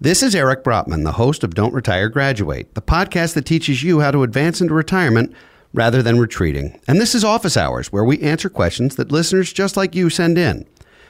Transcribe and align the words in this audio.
This 0.00 0.22
is 0.22 0.32
Eric 0.32 0.62
Brotman, 0.62 1.02
the 1.02 1.10
host 1.10 1.42
of 1.42 1.56
Don't 1.56 1.74
Retire 1.74 2.08
Graduate, 2.08 2.72
the 2.76 2.80
podcast 2.80 3.34
that 3.34 3.46
teaches 3.46 3.82
you 3.82 3.98
how 3.98 4.12
to 4.12 4.22
advance 4.22 4.60
into 4.60 4.72
retirement 4.72 5.34
rather 5.74 6.04
than 6.04 6.20
retreating. 6.20 6.78
And 6.86 7.00
this 7.00 7.16
is 7.16 7.24
Office 7.24 7.56
Hours, 7.56 7.90
where 7.90 8.04
we 8.04 8.20
answer 8.20 8.48
questions 8.48 8.94
that 8.94 9.10
listeners 9.10 9.52
just 9.52 9.76
like 9.76 9.96
you 9.96 10.08
send 10.08 10.38
in. 10.38 10.68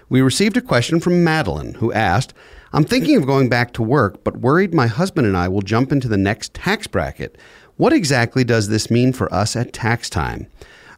We 0.08 0.22
received 0.22 0.56
a 0.56 0.62
question 0.62 1.00
from 1.00 1.22
Madeline, 1.22 1.74
who 1.74 1.92
asked, 1.92 2.32
I'm 2.72 2.84
thinking 2.84 3.18
of 3.18 3.26
going 3.26 3.50
back 3.50 3.74
to 3.74 3.82
work, 3.82 4.24
but 4.24 4.38
worried 4.38 4.72
my 4.72 4.86
husband 4.86 5.26
and 5.26 5.36
I 5.36 5.48
will 5.48 5.60
jump 5.60 5.92
into 5.92 6.08
the 6.08 6.16
next 6.16 6.54
tax 6.54 6.86
bracket. 6.86 7.36
What 7.76 7.92
exactly 7.92 8.42
does 8.42 8.68
this 8.68 8.90
mean 8.90 9.12
for 9.12 9.30
us 9.34 9.54
at 9.54 9.74
tax 9.74 10.08
time? 10.08 10.46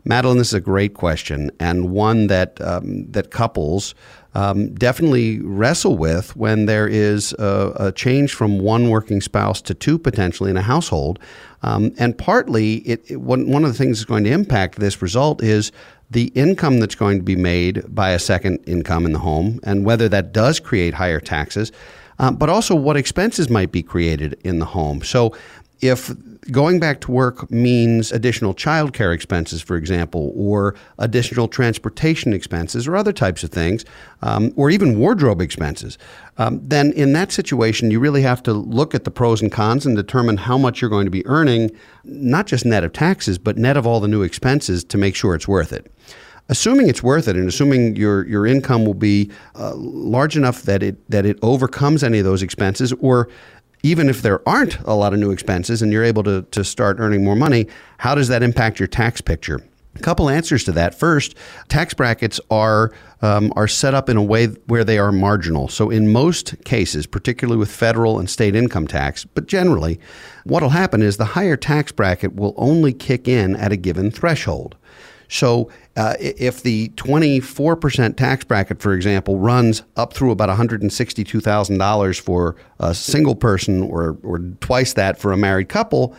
Madeline, 0.05 0.39
this 0.39 0.49
is 0.49 0.55
a 0.55 0.61
great 0.61 0.95
question 0.95 1.51
and 1.61 1.91
one 1.91 2.29
that 2.29 2.61
um, 2.61 3.11
that 3.11 3.31
couples 3.31 3.95
um, 4.35 4.75
definitely 4.75 5.41
wrestle 5.41 5.97
with 5.97 6.37
when 6.37 6.67
there 6.67 6.87
is 6.87 7.33
a, 7.35 7.73
a, 7.77 7.93
change 7.93 8.33
from 8.33 8.61
one 8.61 8.89
working 8.89 9.21
spouse 9.21 9.61
to 9.63 9.75
two 9.75 9.99
potentially 9.99 10.51
in 10.51 10.57
a 10.57 10.63
household. 10.63 11.19
Um, 11.63 11.93
and 11.99 12.17
partly, 12.17 12.77
it, 12.77 13.11
it, 13.11 13.17
one, 13.17 13.51
one 13.51 13.65
of 13.65 13.73
the 13.73 13.77
things 13.77 13.99
that's 13.99 14.09
going 14.09 14.25
to 14.25 14.31
impact 14.31 14.79
this 14.79 15.03
result 15.03 15.43
is 15.43 15.73
the 16.11 16.27
income 16.29 16.79
that's 16.79 16.95
going 16.95 17.19
to 17.19 17.25
be 17.25 17.37
made 17.37 17.83
by 17.93 18.11
a 18.11 18.19
second 18.19 18.59
income 18.67 19.05
in 19.05 19.13
the 19.13 19.19
home 19.19 19.61
and 19.65 19.85
whether 19.85 20.09
that 20.09 20.33
does 20.33 20.61
create 20.61 20.95
higher 20.95 21.21
taxes. 21.21 21.73
Um, 22.21 22.37
but 22.37 22.51
also 22.51 22.75
what 22.75 22.99
expenses 22.99 23.49
might 23.49 23.73
be 23.73 23.83
created 23.83 24.39
in 24.45 24.59
the 24.59 24.67
home. 24.67 25.03
So 25.03 25.35
if 25.81 26.13
going 26.51 26.81
back 26.81 27.01
to 27.01 27.11
work 27.11 27.51
means 27.51 28.13
additional 28.13 28.55
childcare 28.55 29.15
expenses, 29.15 29.63
for 29.63 29.77
example, 29.77 30.33
or 30.35 30.75
additional 30.99 31.49
transportation 31.49 32.33
expenses, 32.33 32.87
or 32.89 32.97
other 32.97 33.13
types 33.13 33.43
of 33.43 33.51
things, 33.51 33.85
um, 34.23 34.53
or 34.57 34.71
even 34.71 34.99
wardrobe 34.99 35.41
expenses, 35.41 35.97
um, 36.39 36.61
then 36.67 36.93
in 36.93 37.13
that 37.13 37.33
situation, 37.33 37.91
you 37.91 38.01
really 38.01 38.23
have 38.23 38.43
to 38.43 38.53
look 38.53 38.95
at 38.95 39.05
the 39.05 39.11
pros 39.11 39.43
and 39.43 39.53
cons 39.53 39.87
and 39.87 39.97
determine 39.97 40.37
how 40.37 40.59
much 40.59 40.81
you're 40.81 40.91
going 40.91 41.07
to 41.07 41.11
be 41.11 41.27
earning, 41.27 41.71
not 42.05 42.47
just 42.47 42.65
net 42.65 42.85
of 42.85 42.93
taxes, 42.93 43.39
but 43.39 43.57
net 43.57 43.77
of 43.77 43.87
all 43.87 44.01
the 44.01 44.09
new 44.09 44.23
expenses 44.23 44.85
to 44.85 44.99
make 44.99 45.15
sure 45.15 45.35
it's 45.35 45.49
worth 45.49 45.73
it. 45.73 45.93
Assuming 46.49 46.89
it's 46.89 47.03
worth 47.03 47.29
it 47.29 47.37
and 47.37 47.47
assuming 47.47 47.95
your 47.95 48.27
your 48.27 48.45
income 48.45 48.85
will 48.85 48.93
be 48.93 49.31
uh, 49.55 49.73
large 49.77 50.37
enough 50.37 50.63
that 50.63 50.83
it 50.83 51.09
that 51.09 51.25
it 51.25 51.39
overcomes 51.43 52.03
any 52.03 52.19
of 52.19 52.25
those 52.25 52.43
expenses 52.43 52.93
or 52.95 53.29
even 53.83 54.09
if 54.09 54.23
there 54.23 54.47
aren't 54.49 54.79
a 54.81 54.95
lot 54.95 55.13
of 55.13 55.19
new 55.19 55.31
expenses 55.31 55.83
and 55.83 55.93
you're 55.93 56.05
able 56.05 56.23
to, 56.25 56.43
to 56.51 56.65
start 56.65 56.99
earning 57.01 57.25
more 57.25 57.37
money, 57.37 57.67
how 57.99 58.15
does 58.15 58.29
that 58.29 58.43
impact 58.43 58.79
your 58.79 58.87
tax 58.87 59.21
picture? 59.21 59.65
A 59.97 59.99
couple 59.99 60.31
answers 60.31 60.63
to 60.65 60.73
that. 60.73 60.95
First, 60.95 61.35
tax 61.69 61.95
brackets 61.95 62.41
are 62.51 62.93
um, 63.23 63.53
are 63.57 63.69
set 63.69 63.93
up 63.93 64.09
in 64.09 64.17
a 64.17 64.23
way 64.23 64.47
where 64.67 64.85
they 64.85 64.99
are 64.99 65.11
marginal. 65.11 65.69
So, 65.69 65.91
in 65.91 66.13
most 66.13 66.55
cases, 66.65 67.07
particularly 67.07 67.59
with 67.59 67.71
federal 67.71 68.19
and 68.19 68.31
state 68.31 68.55
income 68.55 68.87
tax, 68.87 69.25
but 69.25 69.47
generally, 69.47 69.99
what 70.45 70.63
will 70.63 70.71
happen 70.71 71.03
is 71.03 71.17
the 71.17 71.25
higher 71.25 71.57
tax 71.57 71.91
bracket 71.91 72.37
will 72.37 72.55
only 72.57 72.93
kick 72.93 73.27
in 73.27 73.57
at 73.57 73.73
a 73.73 73.77
given 73.77 74.13
threshold. 74.13 74.77
So 75.31 75.71
uh, 75.97 76.15
if 76.19 76.63
the 76.63 76.89
24% 76.91 78.17
tax 78.17 78.45
bracket, 78.45 78.83
for 78.83 78.95
example, 78.95 79.39
runs 79.39 79.85
up 79.97 80.13
through 80.13 80.33
about 80.33 80.49
$162,000 80.49 82.21
for 82.21 82.57
a 82.81 82.95
single 82.95 83.37
person 83.37 83.83
or, 83.85 84.19
or 84.25 84.41
twice 84.61 84.93
that 84.95 85.19
for 85.19 85.33
a 85.33 85.37
married 85.37 85.69
couple, 85.69 86.17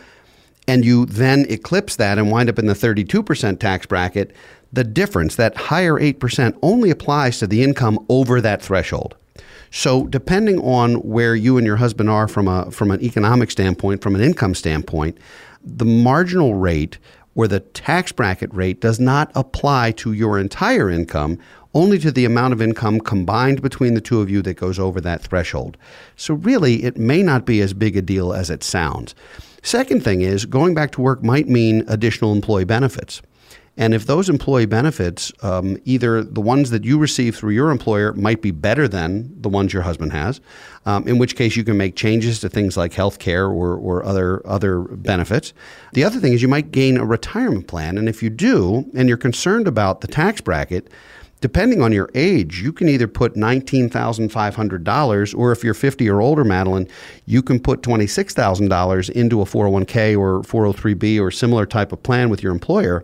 and 0.66 0.82
you 0.84 1.04
then 1.04 1.44
eclipse 1.50 1.96
that 1.96 2.18
and 2.18 2.30
wind 2.30 2.48
up 2.48 2.58
in 2.58 2.66
the 2.66 2.74
32% 2.74 3.60
tax 3.60 3.84
bracket, 3.84 4.34
the 4.72 4.84
difference, 4.84 5.36
that 5.36 5.56
higher 5.56 6.00
8%, 6.00 6.58
only 6.62 6.90
applies 6.90 7.38
to 7.38 7.46
the 7.46 7.62
income 7.62 8.04
over 8.08 8.40
that 8.40 8.62
threshold. 8.62 9.16
So, 9.70 10.06
depending 10.06 10.58
on 10.60 10.96
where 10.96 11.34
you 11.34 11.58
and 11.58 11.66
your 11.66 11.76
husband 11.76 12.08
are 12.10 12.28
from 12.28 12.46
a 12.46 12.70
from 12.70 12.90
an 12.90 13.02
economic 13.02 13.50
standpoint, 13.50 14.02
from 14.02 14.14
an 14.14 14.20
income 14.20 14.54
standpoint, 14.54 15.16
the 15.64 15.86
marginal 15.86 16.54
rate 16.54 16.98
where 17.34 17.48
the 17.48 17.60
tax 17.60 18.12
bracket 18.12 18.52
rate 18.52 18.80
does 18.80 19.00
not 19.00 19.30
apply 19.34 19.92
to 19.92 20.12
your 20.12 20.38
entire 20.38 20.90
income, 20.90 21.38
only 21.74 21.98
to 21.98 22.12
the 22.12 22.24
amount 22.24 22.52
of 22.52 22.60
income 22.60 23.00
combined 23.00 23.62
between 23.62 23.94
the 23.94 24.00
two 24.00 24.20
of 24.20 24.28
you 24.28 24.42
that 24.42 24.54
goes 24.54 24.78
over 24.78 25.00
that 25.00 25.22
threshold. 25.22 25.76
So, 26.16 26.34
really, 26.34 26.84
it 26.84 26.98
may 26.98 27.22
not 27.22 27.46
be 27.46 27.60
as 27.60 27.72
big 27.72 27.96
a 27.96 28.02
deal 28.02 28.32
as 28.32 28.50
it 28.50 28.62
sounds. 28.62 29.14
Second 29.62 30.04
thing 30.04 30.20
is, 30.20 30.44
going 30.44 30.74
back 30.74 30.90
to 30.92 31.00
work 31.00 31.22
might 31.22 31.48
mean 31.48 31.84
additional 31.88 32.32
employee 32.32 32.64
benefits. 32.64 33.22
And 33.76 33.94
if 33.94 34.04
those 34.04 34.28
employee 34.28 34.66
benefits, 34.66 35.32
um, 35.42 35.78
either 35.84 36.22
the 36.22 36.42
ones 36.42 36.68
that 36.70 36.84
you 36.84 36.98
receive 36.98 37.36
through 37.36 37.52
your 37.52 37.70
employer 37.70 38.12
might 38.12 38.42
be 38.42 38.50
better 38.50 38.86
than 38.86 39.34
the 39.40 39.48
ones 39.48 39.72
your 39.72 39.82
husband 39.82 40.12
has, 40.12 40.42
um, 40.84 41.08
in 41.08 41.16
which 41.16 41.36
case 41.36 41.56
you 41.56 41.64
can 41.64 41.78
make 41.78 41.96
changes 41.96 42.38
to 42.40 42.50
things 42.50 42.76
like 42.76 42.92
health 42.92 43.18
care 43.18 43.46
or, 43.46 43.74
or 43.74 44.04
other, 44.04 44.46
other 44.46 44.80
benefits. 44.80 45.54
The 45.94 46.04
other 46.04 46.20
thing 46.20 46.34
is 46.34 46.42
you 46.42 46.48
might 46.48 46.70
gain 46.70 46.98
a 46.98 47.06
retirement 47.06 47.66
plan. 47.66 47.96
And 47.96 48.10
if 48.10 48.22
you 48.22 48.28
do, 48.28 48.90
and 48.94 49.08
you're 49.08 49.16
concerned 49.16 49.66
about 49.66 50.02
the 50.02 50.06
tax 50.06 50.42
bracket, 50.42 50.90
depending 51.40 51.80
on 51.80 51.92
your 51.92 52.10
age, 52.14 52.60
you 52.60 52.74
can 52.74 52.90
either 52.90 53.08
put 53.08 53.36
$19,500 53.36 55.34
or 55.38 55.50
if 55.50 55.64
you're 55.64 55.72
50 55.72 56.10
or 56.10 56.20
older, 56.20 56.44
Madeline, 56.44 56.86
you 57.24 57.42
can 57.42 57.58
put 57.58 57.80
$26,000 57.80 59.10
into 59.10 59.40
a 59.40 59.44
401k 59.46 60.18
or 60.18 60.42
403b 60.42 61.18
or 61.18 61.30
similar 61.30 61.64
type 61.64 61.90
of 61.90 62.02
plan 62.02 62.28
with 62.28 62.42
your 62.42 62.52
employer. 62.52 63.02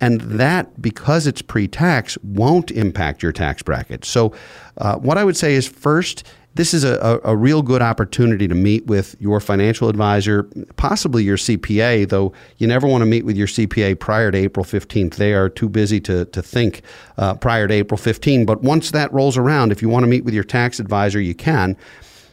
And 0.00 0.20
that, 0.20 0.80
because 0.80 1.26
it's 1.26 1.42
pre 1.42 1.66
tax, 1.66 2.16
won't 2.22 2.70
impact 2.70 3.22
your 3.22 3.32
tax 3.32 3.62
bracket. 3.62 4.04
So, 4.04 4.32
uh, 4.76 4.96
what 4.96 5.18
I 5.18 5.24
would 5.24 5.36
say 5.36 5.54
is 5.54 5.66
first, 5.66 6.24
this 6.54 6.74
is 6.74 6.82
a, 6.82 7.20
a, 7.22 7.36
real 7.36 7.62
good 7.62 7.82
opportunity 7.82 8.48
to 8.48 8.54
meet 8.54 8.84
with 8.86 9.14
your 9.20 9.38
financial 9.38 9.88
advisor, 9.88 10.42
possibly 10.76 11.22
your 11.22 11.36
CPA, 11.36 12.08
though 12.08 12.32
you 12.56 12.66
never 12.66 12.86
want 12.88 13.02
to 13.02 13.06
meet 13.06 13.24
with 13.24 13.36
your 13.36 13.46
CPA 13.46 13.98
prior 14.00 14.32
to 14.32 14.38
April 14.38 14.64
15th. 14.64 15.14
They 15.14 15.34
are 15.34 15.48
too 15.48 15.68
busy 15.68 16.00
to, 16.00 16.24
to 16.24 16.42
think 16.42 16.82
uh, 17.16 17.34
prior 17.34 17.68
to 17.68 17.74
April 17.74 17.96
15th. 17.96 18.44
But 18.44 18.62
once 18.62 18.90
that 18.90 19.12
rolls 19.12 19.36
around, 19.36 19.70
if 19.70 19.82
you 19.82 19.88
want 19.88 20.02
to 20.02 20.08
meet 20.08 20.24
with 20.24 20.34
your 20.34 20.42
tax 20.42 20.80
advisor, 20.80 21.20
you 21.20 21.34
can. 21.34 21.76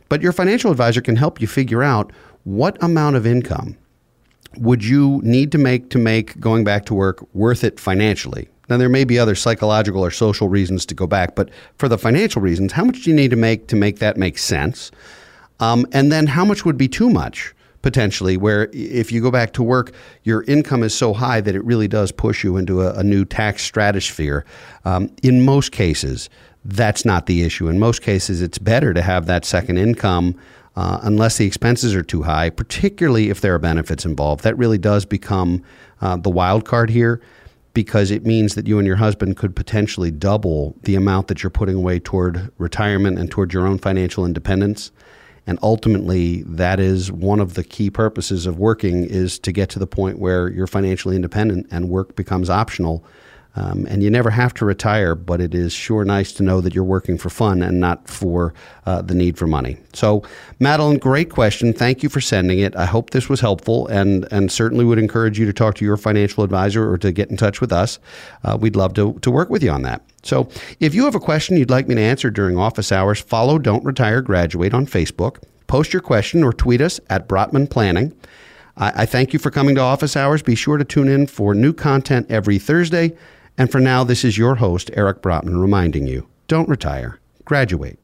But 0.09 0.24
your 0.24 0.32
financial 0.32 0.72
advisor 0.72 1.02
can 1.02 1.18
help 1.18 1.40
you 1.40 1.46
figure 1.46 1.84
out 1.84 2.12
what 2.46 2.82
amount 2.82 3.18
of 3.18 3.28
income 3.28 3.78
would 4.58 4.84
you 4.84 5.22
need 5.24 5.52
to 5.52 5.58
make 5.58 5.90
to 5.92 5.98
make 5.98 6.40
going 6.40 6.64
back 6.64 6.86
to 6.86 6.94
work 6.94 7.26
worth 7.34 7.64
it 7.64 7.80
financially? 7.80 8.50
Now, 8.70 8.78
there 8.78 8.90
may 8.90 9.04
be 9.04 9.20
other 9.20 9.36
psychological 9.36 10.04
or 10.04 10.10
social 10.10 10.50
reasons 10.50 10.86
to 10.88 10.96
go 10.96 11.06
back, 11.06 11.36
but 11.36 11.50
for 11.78 11.88
the 11.88 11.98
financial 11.98 12.42
reasons, 12.42 12.72
how 12.72 12.84
much 12.84 13.04
do 13.04 13.10
you 13.12 13.16
need 13.16 13.30
to 13.30 13.38
make 13.38 13.68
to 13.68 13.76
make 13.76 14.00
that 14.00 14.18
make 14.18 14.38
sense? 14.38 14.92
Um, 15.60 15.86
and 15.92 16.12
then 16.12 16.28
how 16.28 16.44
much 16.44 16.66
would 16.66 16.78
be 16.78 16.88
too 16.88 17.10
much? 17.10 17.54
potentially, 17.86 18.36
where 18.36 18.68
if 18.74 19.12
you 19.12 19.22
go 19.22 19.30
back 19.30 19.54
to 19.54 19.62
work, 19.62 19.94
your 20.24 20.42
income 20.46 20.82
is 20.82 20.92
so 20.98 21.14
high 21.14 21.40
that 21.40 21.54
it 21.54 21.64
really 21.64 21.88
does 21.88 22.12
push 22.12 22.44
you 22.44 22.58
into 22.58 22.82
a, 22.82 22.96
a 22.96 23.04
new 23.04 23.24
tax 23.24 23.62
stratosphere. 23.62 24.44
Um, 24.86 25.16
in 25.22 25.46
most 25.46 25.72
cases, 25.72 26.28
that's 26.64 27.06
not 27.06 27.28
the 27.28 27.44
issue. 27.44 27.68
In 27.68 27.78
most 27.78 28.02
cases, 28.02 28.42
it's 28.42 28.58
better 28.58 28.92
to 28.92 29.04
have 29.04 29.28
that 29.28 29.46
second 29.46 29.78
income 29.78 30.36
uh, 30.75 31.00
unless 31.03 31.38
the 31.38 31.46
expenses 31.46 31.96
are 31.96 32.03
too 32.03 32.23
high, 32.23 32.50
particularly 32.50 33.29
if 33.29 33.41
there 33.41 33.55
are 33.55 33.59
benefits 33.59 34.05
involved. 34.05 34.44
That 34.44 34.58
really 34.58 34.78
does 34.78 35.05
become 35.05 35.64
uh, 36.02 36.17
the 36.17 36.29
wild 36.29 36.66
card 36.66 36.90
here 36.90 37.22
because 37.73 38.09
it 38.09 38.26
means 38.26 38.55
that 38.55 38.67
you 38.67 38.78
and 38.78 38.88
your 38.88 38.96
husband 38.96 39.38
could 39.38 39.55
potentially 39.55 40.11
double 40.11 40.76
the 40.84 40.96
amount 40.96 41.28
that 41.28 41.44
you're 41.44 41.50
putting 41.50 41.76
away 41.76 42.00
toward 42.00 42.52
retirement 42.58 43.20
and 43.20 43.29
toward 43.29 43.53
your 43.53 43.67
own 43.67 43.78
financial 43.78 44.26
independence. 44.26 44.91
And 45.47 45.59
ultimately, 45.61 46.41
that 46.44 46.79
is 46.79 47.11
one 47.11 47.40
of 47.40 47.53
the 47.53 47.64
key 47.64 47.90
purposes 47.90 48.46
of 48.46 48.58
working 48.58 49.03
is 49.03 49.38
to 49.40 49.52
get 49.52 49.70
to 49.72 49.79
the 49.79 49.85
point 49.85 50.17
where 50.17 50.50
you're 50.50 50.67
financially 50.67 51.16
independent 51.16 51.67
and 51.70 51.90
work 51.90 52.16
becomes 52.16 52.50
optional 52.50 53.05
Um, 53.57 53.87
and 53.90 54.03
you 54.03 54.09
never 54.09 54.29
have 54.29 54.53
to 54.55 54.66
retire, 54.66 55.16
but 55.16 55.40
it 55.40 55.55
is 55.55 55.72
sure 55.72 56.03
nice 56.03 56.34
to 56.34 56.43
know 56.43 56.59
that 56.59 56.75
you're 56.75 56.84
working 56.84 57.17
for 57.17 57.29
fun 57.29 57.61
and 57.61 57.79
not 57.79 58.09
for 58.09 58.53
uh, 58.85 59.02
the 59.02 59.16
need 59.16 59.37
for 59.37 59.47
money. 59.47 59.78
So, 59.93 60.23
Madeline, 60.59 60.97
great 60.97 61.29
question. 61.29 61.72
Thank 61.72 62.03
you 62.03 62.09
for 62.09 62.19
sending 62.19 62.59
it. 62.59 62.75
I 62.75 62.85
hope 62.85 63.11
this 63.11 63.29
was 63.29 63.40
helpful 63.40 63.87
and, 63.87 64.28
and 64.29 64.52
certainly 64.52 64.84
would 64.84 64.99
encourage 64.99 65.40
you 65.40 65.46
to 65.46 65.53
talk 65.53 65.75
to 65.75 65.85
your 65.85 65.96
financial 65.96 66.43
advisor 66.43 66.90
or 66.90 66.97
to 66.97 67.13
get 67.13 67.29
in 67.29 67.37
touch 67.37 67.61
with 67.61 67.72
us. 67.72 67.97
Uh, 68.43 68.57
we'd 68.59 68.75
love 68.75 68.93
to, 68.96 69.13
to 69.19 69.31
work 69.31 69.49
with 69.49 69.63
you 69.63 69.72
on 69.72 69.84
that. 69.84 70.02
So, 70.23 70.49
if 70.81 70.93
you 70.93 71.05
have 71.05 71.16
a 71.16 71.19
question 71.19 71.55
you'd 71.55 71.69
like 71.69 71.87
me 71.87 71.96
to 71.96 72.02
answer 72.02 72.29
during 72.29 72.57
office 72.57 72.91
hours, 72.91 73.22
follow 73.22 73.57
Don't 73.57 73.85
Retire 73.85 74.22
Graduate 74.22 74.73
on 74.73 74.85
Facebook. 74.85 75.41
Post 75.67 75.93
your 75.93 76.02
question 76.02 76.43
or 76.43 76.52
tweet 76.52 76.81
us 76.81 76.99
at 77.09 77.29
Brotman 77.29 77.69
Planning. 77.69 78.13
I, 78.75 79.03
I 79.03 79.05
thank 79.05 79.31
you 79.31 79.40
for 79.40 79.49
coming 79.49 79.75
to 79.75 79.81
office 79.81 80.17
hours. 80.17 80.43
Be 80.43 80.55
sure 80.55 80.78
to 80.78 80.84
tune 80.84 81.07
in 81.07 81.28
for 81.28 81.55
new 81.55 81.73
content 81.73 82.29
every 82.29 82.59
Thursday. 82.59 83.16
And 83.57 83.72
for 83.72 83.79
now, 83.79 84.03
this 84.03 84.23
is 84.23 84.37
your 84.37 84.55
host, 84.55 84.91
Eric 84.93 85.22
Brotman, 85.22 85.61
reminding 85.61 86.07
you 86.07 86.28
don't 86.47 86.69
retire, 86.69 87.19
graduate. 87.46 87.99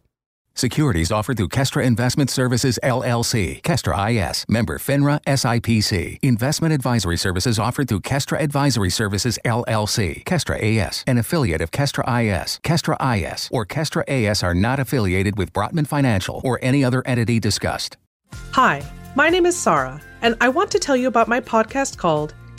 Securities 0.54 1.12
offered 1.12 1.38
through 1.38 1.48
Kestra 1.48 1.84
Investment 1.84 2.30
Services 2.30 2.78
LLC, 2.84 3.62
Kestra 3.62 4.12
IS, 4.12 4.46
member 4.50 4.78
FINRA 4.78 5.22
SIPC. 5.24 6.20
Investment 6.22 6.74
advisory 6.74 7.18
services 7.18 7.58
offered 7.58 7.88
through 7.88 8.02
Kestra 8.02 8.40
Advisory 8.40 8.90
Services 8.90 9.40
LLC, 9.46 10.24
Kestra 10.26 10.62
AS, 10.62 11.06
an 11.08 11.18
affiliate 11.18 11.62
of 11.62 11.72
Kestra 11.72 12.04
IS. 12.22 12.60
Kestra 12.64 12.98
IS 13.16 13.50
or 13.52 13.66
Kestra 13.66 14.04
AS 14.08 14.44
are 14.44 14.54
not 14.54 14.80
affiliated 14.80 15.38
with 15.38 15.54
Brotman 15.54 15.88
Financial 15.88 16.42
or 16.44 16.60
any 16.62 16.84
other 16.84 17.02
entity 17.06 17.40
discussed. 17.40 17.96
Hi, 18.52 18.84
my 19.16 19.30
name 19.30 19.46
is 19.46 19.58
Sarah, 19.58 20.02
and 20.22 20.36
I 20.42 20.50
want 20.50 20.70
to 20.72 20.80
tell 20.80 20.98
you 20.98 21.08
about 21.08 21.30
my 21.30 21.40
podcast 21.40 21.98
called 21.98 22.34